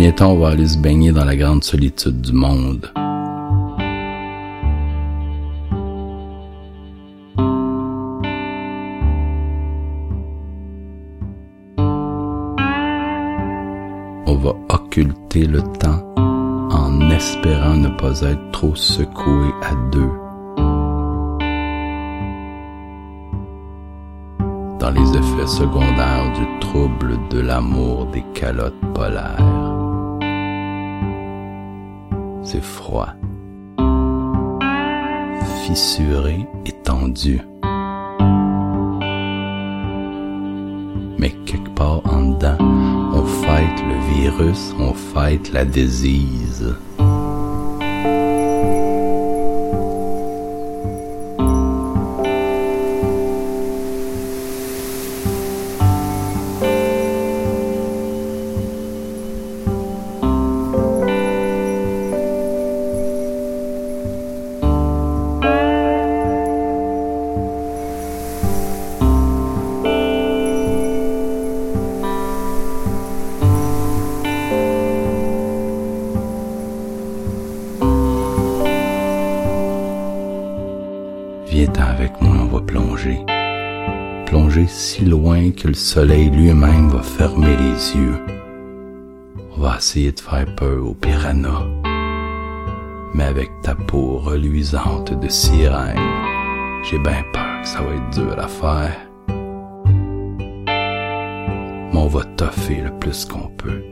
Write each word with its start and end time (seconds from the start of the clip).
Bientôt, 0.00 0.24
on 0.24 0.38
va 0.38 0.48
aller 0.48 0.66
se 0.66 0.78
baigner 0.78 1.12
dans 1.12 1.26
la 1.26 1.36
grande 1.36 1.62
solitude 1.62 2.22
du 2.22 2.32
monde. 2.32 2.90
On 14.26 14.36
va 14.36 14.54
occulter 14.70 15.44
le 15.44 15.60
temps 15.78 16.02
en 16.16 17.10
espérant 17.10 17.76
ne 17.76 17.90
pas 17.90 18.22
être 18.22 18.52
trop 18.52 18.74
secoué 18.74 19.50
à 19.62 19.74
deux. 19.92 20.12
Dans 24.78 24.90
les 24.92 25.10
effets 25.10 25.46
secondaires 25.46 26.32
du 26.38 26.58
trouble 26.60 27.18
de 27.28 27.40
l'amour 27.40 28.06
des 28.06 28.24
calottes 28.32 28.80
polaires. 28.94 29.69
C'est 32.42 32.62
froid, 32.62 33.08
fissuré 35.64 36.46
et 36.66 36.72
tendu. 36.72 37.40
Mais 41.18 41.30
quelque 41.46 41.70
part 41.74 42.00
en 42.06 42.30
dedans, 42.30 42.56
on 43.12 43.24
fête 43.24 43.82
le 43.86 44.14
virus, 44.14 44.74
on 44.78 44.94
fête 44.94 45.52
la 45.52 45.64
désise. 45.64 46.74
Viens-t'en 81.50 81.82
avec 81.82 82.12
moi, 82.20 82.36
on 82.42 82.46
va 82.46 82.60
plonger. 82.60 83.18
Plonger 84.26 84.68
si 84.68 85.04
loin 85.04 85.50
que 85.50 85.66
le 85.66 85.74
soleil 85.74 86.30
lui-même 86.30 86.90
va 86.90 87.02
fermer 87.02 87.56
les 87.56 87.96
yeux. 87.96 88.24
On 89.56 89.60
va 89.60 89.78
essayer 89.78 90.12
de 90.12 90.20
faire 90.20 90.46
peur 90.54 90.86
aux 90.86 90.94
piranhas. 90.94 91.66
Mais 93.14 93.24
avec 93.24 93.50
ta 93.62 93.74
peau 93.74 94.18
reluisante 94.18 95.12
de 95.18 95.28
sirène, 95.28 95.98
j'ai 96.88 97.00
bien 97.00 97.24
peur 97.32 97.62
que 97.62 97.66
ça 97.66 97.82
va 97.82 97.94
être 97.94 98.10
dur 98.10 98.38
à 98.38 98.46
faire. 98.46 98.96
Mais 101.92 101.98
on 101.98 102.06
va 102.06 102.22
toffer 102.36 102.80
le 102.80 102.96
plus 103.00 103.24
qu'on 103.24 103.48
peut. 103.48 103.82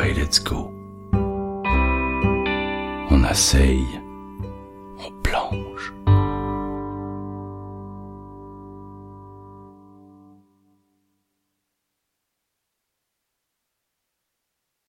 Let's 0.00 0.38
go. 0.38 0.72
On 3.10 3.24
essaye. 3.30 4.01